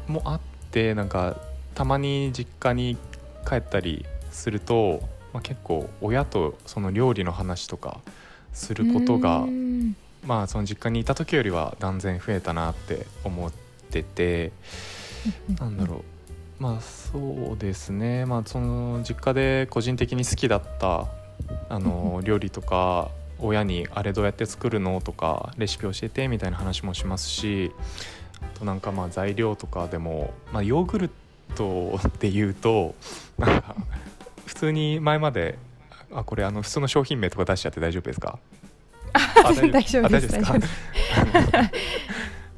[0.08, 0.40] もあっ
[0.72, 1.38] てなんか
[1.76, 2.98] たまに実家に
[3.48, 5.02] 帰ったりすると、
[5.34, 8.00] まあ、結構親とその料理の話とか
[8.54, 9.46] することが
[10.26, 13.52] まあその実家にいた時よりは断然増えたなって思っ
[13.92, 14.52] てて
[15.60, 16.13] なんだろう
[16.64, 18.26] まあそうですね。
[18.26, 21.08] まあその実家で個人的に好きだった
[21.68, 27.72] あの料理とか親にあれどうやって作るのとかレシピ教えてみたいな話もしますし
[28.42, 31.10] あとなんかまあ材料とかでも、まあ、ヨーグル
[31.56, 32.96] トで言うと
[33.38, 33.76] なんか
[34.46, 35.58] 普通に前まで
[36.16, 38.40] あこれあの普通の商品名とか出しちゃって大丈夫ですか？
[39.44, 40.40] 大丈夫です。
[40.40, 40.56] か？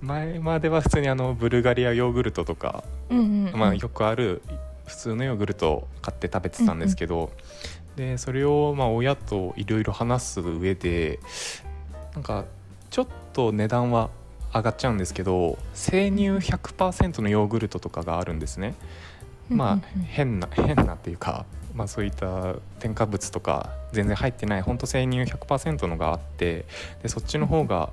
[0.02, 4.42] 前までは普通にあのブルガリアヨーグルトとか、うんうんうん、まあ、よくある
[4.86, 7.22] 普通のヨーグルトを買って食べてたんですけど、う
[8.02, 11.20] んうん、でそれをまあ親といろいろ話す上で
[12.14, 12.46] なんか
[12.90, 14.10] ちょっと値段は
[14.54, 18.76] 上がっちゃうんですけど生乳100%のヨーグルトとかがあるんですね。
[19.50, 26.66] まあ変な変なっていうか、まあ、そういった添加物とか全然入ってないほんと生乳100%のがあって
[27.04, 27.92] でそっちの方が、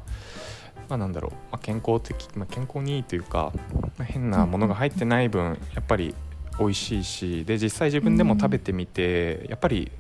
[0.88, 3.53] まあ、なんだろう、まあ、健康的、まあ、健康にいいというか、
[3.99, 6.14] まあ、変なものが入ってない分やっぱり
[6.59, 9.90] 美味しいしで実際自分でも食べてみてやっぱり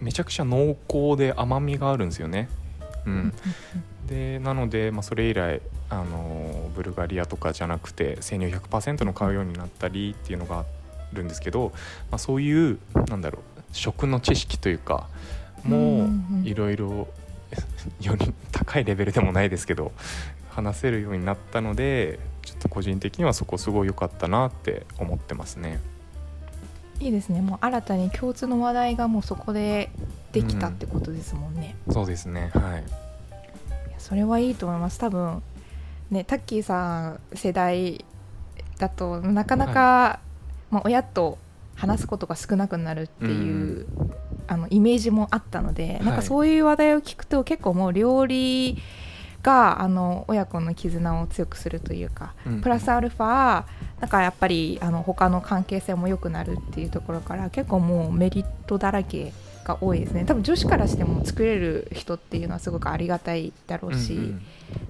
[0.00, 2.48] めちゃくちゃ濃厚で甘みがあるんですよね。
[3.06, 3.32] うん、
[4.06, 10.64] でなので、まあ、それ以来あのブルガリアとかじゃなくて生乳100%の買うようになったりっていうのがあ
[11.12, 11.72] るんですけど、
[12.10, 12.78] まあ、そういう
[13.08, 15.08] なんだろう食の知識というか
[15.64, 16.08] もう
[16.44, 17.08] いろいろ
[18.00, 19.92] より高いレベルでもないですけど
[20.52, 25.80] 話せるようになったのでちょっと個人的にはそこすごい良かったなって思ってますね。
[27.00, 27.40] いいですね。
[27.40, 29.90] もう新たに共通の話題がもうそこで
[30.30, 31.74] できたってことですもんね。
[31.86, 32.50] うん、そうですね。
[32.54, 32.84] はい。
[33.98, 34.98] それはいいと思います。
[34.98, 35.42] 多分
[36.10, 38.04] ねタッキーさん世代
[38.78, 40.20] だとなかなか、は
[40.70, 41.38] い、まあ、親と
[41.74, 44.12] 話すことが少なくなるっていう、うん、
[44.46, 48.78] あのイメージもあったので、なんかそういう話題を聞くと結構もう料理
[49.42, 53.64] があの親子の絆を強くするというか、うん、プラスアルファ
[54.00, 59.32] なんかやっぱりあの他の関係性も良くなるっていうところから結構もうメリットだらけ
[59.64, 60.24] が多いですね。
[60.24, 64.42] 多分女子からしても作れる人っていうのはすごくありがたいだろうし、うんうん、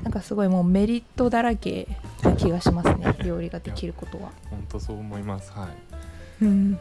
[0.02, 1.88] なんかすごいもうメリットだらけ
[2.22, 4.30] な気がしますね料理ができることは。
[4.50, 5.52] 本当そう思います。
[5.52, 5.66] は
[6.40, 6.44] い。
[6.44, 6.78] うん、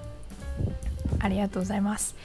[1.20, 2.16] ありがとうございます。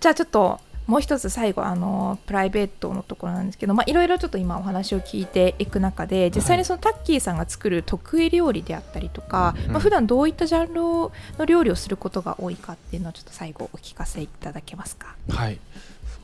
[0.00, 10.80] じゃあちょっともう一つ最後あのプライベートのところなんですけどいろいろちょっと今お話を聞いていく中で実際にそのタッキーさんが作る得意料理であったりとか、はい、まあ、普段どういったジャンル
[11.38, 15.16] の料理をすることが多いかっていうのをちょっと最後お聞かせいただけますか？
[15.30, 15.58] はい。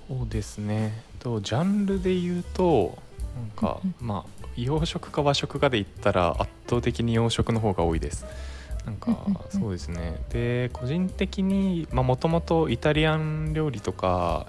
[0.08, 1.02] そうですね。
[1.18, 2.98] とジャンルで言うと
[3.34, 8.26] なんか、まあ洋食か和食かで言ったら圧倒的に洋食の方が多いです。
[8.86, 9.16] なんか
[9.50, 10.20] そうですね。
[10.30, 14.46] で個人的にもともとイタリアン料理とか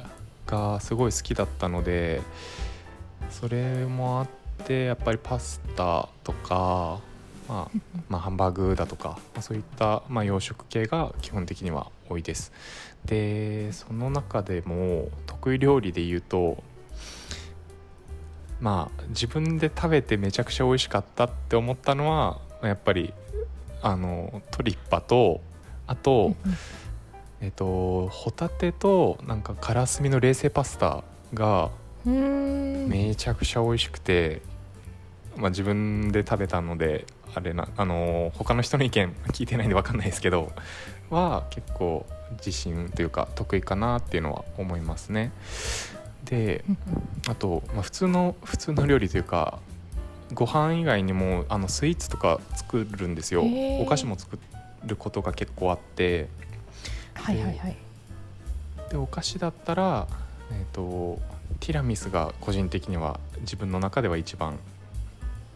[0.48, 2.22] がすごい好きだったので
[3.30, 4.28] それもあっ
[4.66, 7.00] てやっぱりパスタとか、
[7.48, 7.78] まあ、
[8.10, 12.52] まあハンバーグだとか、まあ、そういった、まあ、洋食系が基本的には多いです。
[13.06, 16.64] でその中でも得意料理で言うと
[18.62, 23.14] まあ自分で食べてめちゃくちゃ美味しかったって思ったのはやっぱり
[23.84, 25.42] あのトリッパと
[25.86, 26.36] あと、
[27.42, 31.70] えっとホタテとなんかからすみの冷製パスタが
[32.06, 34.42] うんめちゃくちゃ美味しくて、
[35.38, 40.52] まあ、自分で食べたのであれなあの他の人の意見 聞いてないんで分かんないですけど
[41.10, 42.06] は結構
[42.38, 45.32] 自信というか得意かなっていうのは思いますね。
[46.24, 46.64] で
[47.28, 49.60] あと、まあ、普通の普通の料理というか
[50.34, 53.44] ご飯以外にもあのスイーツとか作るんですよ、
[53.80, 54.40] お菓子も作
[54.86, 56.28] ることが結構あって。
[57.14, 57.78] はいはいはい。
[58.90, 60.08] でお菓子だったら、
[60.52, 61.20] えー、と
[61.60, 64.60] ティラミスが個人的には自分の中では一番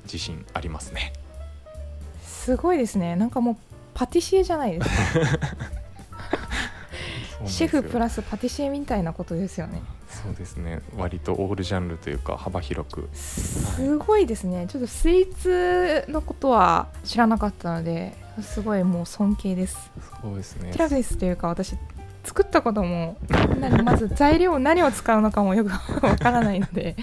[0.04, 1.14] 自信ありますね。
[2.24, 3.16] すごいですね。
[3.16, 3.58] なんかもう
[3.94, 4.96] パティシエじゃないですか。
[7.46, 9.82] シェフプララスパティシエみたいなことですよね
[10.24, 10.82] そうですね。
[10.98, 13.10] 割とオールジャンルというか幅広く。
[13.14, 14.66] すごいですね。
[14.68, 19.92] ちょっとスイーツのことは知らなかったのですごいもう尊敬です。
[20.22, 20.72] そうですね。
[20.72, 21.76] ティラミスというか私
[22.24, 23.16] 作ったことも
[23.60, 25.70] 何まず材料何を使うのかもよく
[26.06, 26.96] わからないので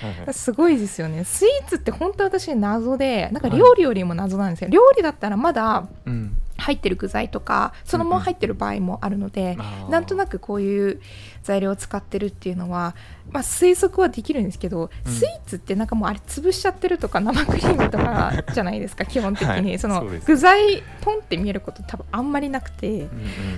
[0.00, 0.26] はい。
[0.26, 1.24] はいすごいですよね。
[1.24, 9.90] スイーツって本当私謎でなんか料理よりも謎なんですよ、料理だったらまだうん入ってる具材とかそのまま入ってる場合もあるので、あー。
[9.90, 11.00] なんとなくこういう
[11.42, 12.94] 材料を使ってるっていうのは、
[13.30, 15.12] まあ、推測はできるんですけど、うん。
[15.12, 19.78] スイーツってなんかもうあれ潰しちゃってるとか生クリームとかじゃないですか 基本的に、はい。
[19.78, 22.88] その具材ポンって見えること多分あんまりなくて。
[22.90, 23.10] うん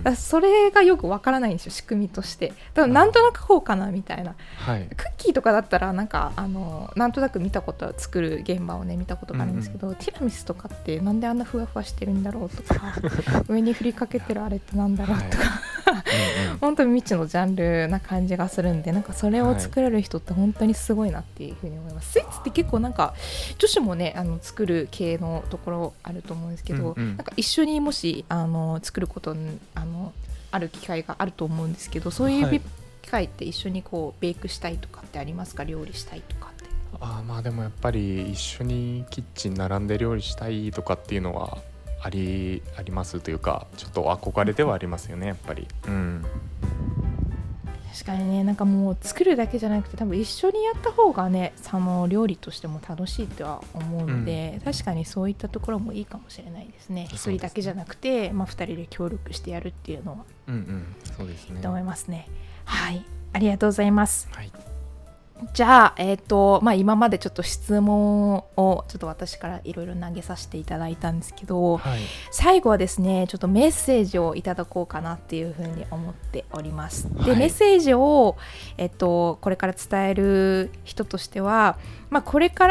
[0.06, 0.16] うん。
[0.16, 2.48] それがよくわからないんですよ仕組みとして。
[2.48, 4.34] だからなんとなくこうかなみたいな。
[4.56, 4.88] はい。
[4.96, 12.91] クッキーとかだったらなんかあのなんとなく見たことは作る現場をね見たことがあるんですけど、ティラミスとかってなんであんなふわふわしてるんだろうとか
[13.48, 15.44] 上に振りかけてるあれってなんだろうとか、
[16.46, 16.58] うんうん。
[16.58, 23.14] 本当に未知のジャンルな感じがするんでなんかそれを作れる人って本当にすごいなっていうふうに思います、スイーツって結構なんか
[23.58, 27.16] 女子もねあの作る系のところあると思うんですけど、うんうん。
[27.16, 30.12] なんか一緒にもしあの作ることにあの
[30.50, 32.60] ある機会があると思うんですけどそういうはい。
[33.02, 35.64] 機会って一緒にこうベイクしたいとかってありますか？
[35.64, 36.64] 料理したいとかって。
[37.00, 41.58] あーまあでもやっぱり一緒にキッチン並んで料理したいとかっていうのは
[42.02, 45.68] ありありますというかちょっと憧れではありますよねやっぱり。
[45.86, 46.24] うん。
[47.92, 57.06] 確かにねなんかもう作るだけじゃなくて多分一緒にやった方がねその料理としても楽しいとは思うので、確かにそういったところもいいかもしれないですね。
[57.12, 57.34] 一ね。
[57.36, 60.24] 人だけじゃなくて、まあ、2人で協力してやるっていうのは。
[60.48, 60.96] うんうん。
[61.16, 61.60] そうですね。
[61.60, 62.28] と思いますね。
[62.64, 63.04] はい。
[63.34, 64.28] ありがとうございます。
[64.32, 64.71] はい
[65.54, 72.00] じゃあ、えっとまあ、今までちょっと質問をちょっと私からいろいろ投げさせていただいたんですけどはい
[72.30, 77.12] 最後はですねちょっとメッセージをいただこうかなっていうふうに思っております。
[77.24, 78.36] で、はいメッセージを、
[78.78, 81.76] えっと、これから伝える人としては、
[82.08, 82.68] まあ、これか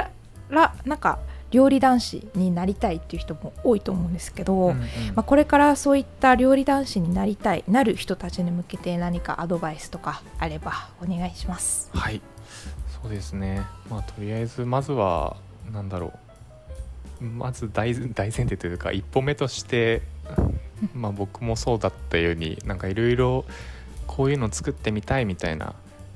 [0.49, 1.19] らなんか
[1.51, 4.77] 料理男子になりたいっていう人も多いと思うんですけど、うんうん。
[4.77, 4.87] ま
[5.17, 11.89] あ、これからそういった料理男子になりたいなる人たちに向けて何かアドバイスとかあればお願いします。
[11.93, 12.21] はい。
[13.01, 13.61] そうですね。
[13.89, 15.37] まあとりあえずまずは
[15.71, 17.23] なんだろう。
[17.23, 20.01] まず大大前提というか一歩目として
[20.95, 23.45] まあ僕もそうだったようになんかいろいろ
[24.07, 25.75] こういうの作ってみたいみたいな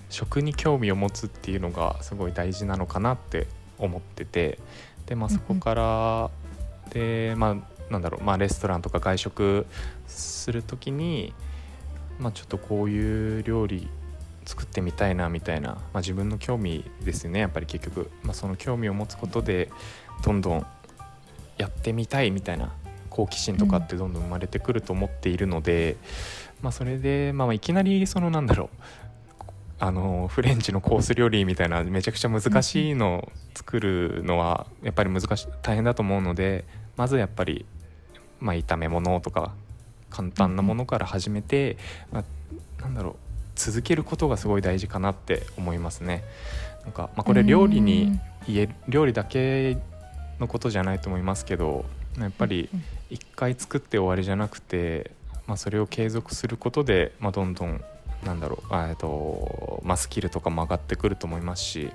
[0.10, 4.60] 食に興味を持つっていうのがすごい大事なのかなって思ってて
[5.06, 6.30] でまあそこから
[6.91, 9.65] でまあなんだろうまあレストランとか外食
[10.08, 11.34] する時に
[12.20, 13.88] まあちょっとこういう料理
[14.46, 17.39] 作ってみたいなみたいな、まあ、自分の興味ですよね。
[17.39, 19.72] やっぱり結局、まあ、その興味を持つことで
[20.24, 20.65] どんどん
[21.58, 22.72] やってみたいみたいな
[23.10, 25.98] 好奇心とかってどんどん生まれてくると思っているので、
[26.62, 29.05] まあ、それで、まあ、いきなりそのなんだろう
[29.80, 37.66] あのフレンチのコース料理みたいなめちゃくちゃ難しいのを作るのはやっぱり難しい大変だと思うのでまずやっぱり、
[38.39, 39.54] まあ、炒め物とか
[40.10, 41.78] 簡単なものから始めて、
[42.12, 43.16] まあ、なんだろう
[43.56, 46.24] 続けることがすごい大事かなって思いますね。
[46.84, 49.78] なんかまあ、これ料理に言え料理だけ
[50.39, 51.84] のことじゃないと思いますけど
[52.20, 55.12] やっぱりうん一回作って終わりじゃなくて、
[55.47, 57.84] まあ、それを継続することで、まあ、どんどん
[58.26, 58.73] なんだろう。
[58.73, 61.91] あえっと、まあ、スキルとかも上がってくると思いますし、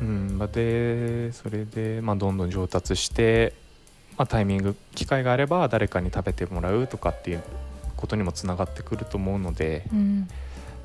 [0.00, 3.54] うん、まあでそれで、まあ、どんどん上達して、
[4.16, 7.42] まあ、タイミング機会があれば誰かに食べてもらうとかっていう
[7.96, 10.28] ことにもつながってくると思うので、うん。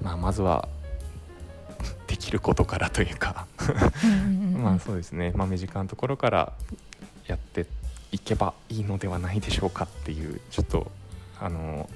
[0.02, 0.68] まあ、まずは
[2.08, 3.48] できることからというか。
[4.54, 6.54] まあそうですね、まあ、身近なところから
[7.28, 7.66] やって
[8.12, 10.92] いけばいいのではないでしょうかっていうちょっと
[11.40, 11.90] あの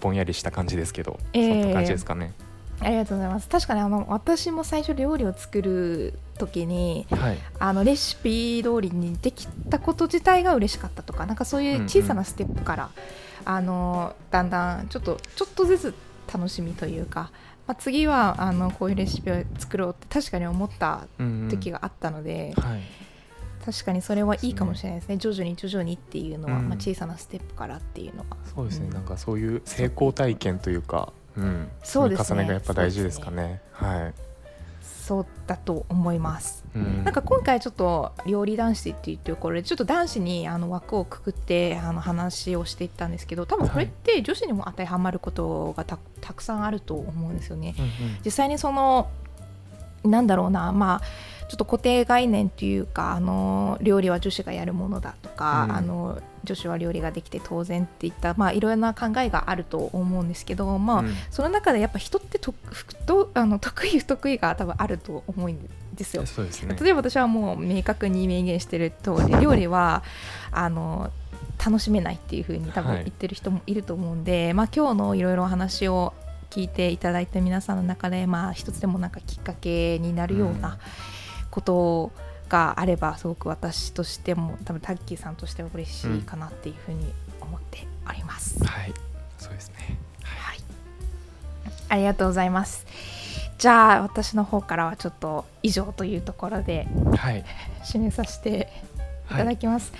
[0.00, 1.62] ぼんやりした感じですけど、ええ。
[1.62, 2.32] そんな感じですかね。
[2.80, 3.48] ありがとうございます。
[3.48, 7.38] 確かにあの私も最初料理を作る時にはい。
[7.58, 12.90] あのレシピ通りにできたこと自体が嬉しかったとかなんかそういう小さなステップから、
[13.44, 15.94] あのだんだんちょっとちょっとずつ
[16.32, 17.30] 楽しみというか、
[17.66, 21.48] まあ、次はあのこういうレシピを作ろうって確かに思ったうんうん。
[21.48, 22.80] 時があったので、はい
[23.64, 25.16] 確かにそれはいいかもしれないですね。
[25.18, 26.68] 徐々に徐々にっていうのは、うん。
[26.68, 28.36] まあ、小さなステップからっていうのは。
[28.54, 28.92] そうですね、うん。
[28.92, 32.40] なんかそういう成功体験というか、うん、そうですね。
[32.40, 33.60] 重ねがやっぱ大事ですかね。
[33.72, 34.14] はい。
[34.82, 36.64] そうだと思います。
[36.74, 37.04] うん。
[37.04, 47.74] なんか今回ちょっと料理男子っていうところでちょっと男子にあの枠をくくってあの話をしていったんですけど多分これって女子にも当てはまることがたたくさんあると思うんですよね。
[47.78, 47.90] うんうん。
[48.24, 49.10] 実際にその
[50.04, 51.02] なんだろうなまあ
[51.52, 66.24] ちょっと固定概念というかあの料理は女子がやるものだとか、うんあの女子は料理ができて当然っていったまあいろんな考えがあると思うんですけどまあ、うんその中でやっぱ人ってとふとあの得意不得意が多分あると思うんですよ。
[66.24, 66.74] そうですね。
[66.80, 70.02] 例えば私はもう明確に明言してる通り料理は
[70.50, 71.12] あの
[71.62, 76.14] 楽しめないっていう風に多分はい言ってる人もいると思うんで、まあ今日のいろいろお話を
[76.52, 80.78] 聞いていただいた皆さんの中でまあ一つでもなんかきっかけになるよううんな
[81.52, 82.10] こと
[82.48, 88.64] があればすごく私としても多分タッキーさんとしては嬉しいかなっていう風に思っております。
[88.64, 88.94] はい、
[89.38, 89.98] そうですね。
[90.24, 90.58] はい、
[91.88, 92.86] ありがとうございます。
[93.58, 97.44] じゃあ私の方からはちょっと以上というところではい。
[97.84, 98.72] 締めさせて
[99.28, 99.38] いはい。
[99.38, 99.92] ただきます。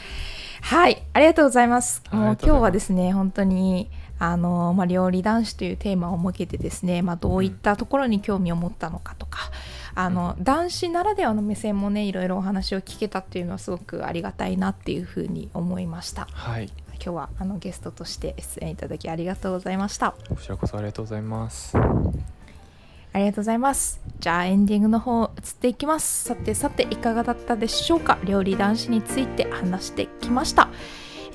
[0.63, 2.03] はい、ありがとうございます。
[2.09, 9.51] はいもうありがとうございます今日はですね、本当にあのまあ料理男子というテーマを設けてですね、まあどういったところに興味を持ったのかとか、
[9.95, 16.27] あの男子ならではの目線もね、いろいろお話を聞けたっていうのはすごくありがたいなっていうふうに思いました。
[16.33, 16.71] はい。
[16.95, 20.15] 今日はあのゲストとして出演いただきありがとうございました。
[20.29, 21.77] こちらこそありがとうございます。
[21.77, 24.01] ありがとうございます。
[24.21, 25.31] じゃあエンディングの方移っ
[25.61, 26.25] ていきます。
[26.25, 28.19] さてさていかがだったでしょうか？
[28.25, 30.69] 料理男子について話してきました。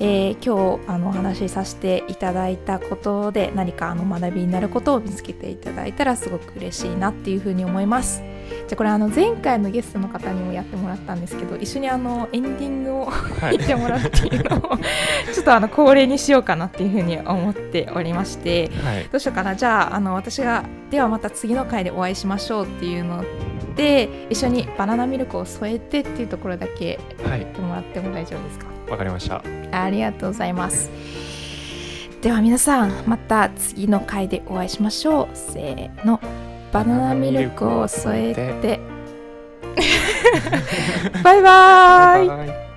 [0.00, 8.22] えー今日あのお話しさせていただいたことで何かあの学びになることを見つけていただいたらすごく嬉しいなっていうふうに思います。
[8.48, 14.60] じゃあこれあの前回のゲストの方にもやってもらったんですけど一緒にあのエンディングをは言ってもらうっていうのを
[15.32, 19.04] ちょっとあの恒例にしようかなっていうふうに思っておりましてはい。
[19.04, 19.54] どうしようかな。
[19.54, 23.24] じゃああの私がではまた次の回でお会いしましょうっていうの
[23.76, 27.40] で一緒にバナナミルクを添えてっていうところだけはい。
[27.40, 28.66] 言ってもらっても大丈夫ですか？
[28.90, 29.42] わかりました。
[29.70, 30.90] ありがとうございます。
[32.20, 35.36] では皆さんまた次の回でお会いしましょう。
[35.36, 36.20] せーの
[36.72, 38.80] バナナミルクを添えて。
[41.22, 42.67] バイバーイ